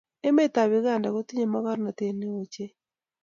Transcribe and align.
Emet 0.27 0.55
ab 0.61 0.71
Uganda 0.79 1.07
kotinye 1.15 1.45
mokornote 1.53 2.05
ne 2.13 2.25
oo 2.31 2.39
ochei. 2.43 2.71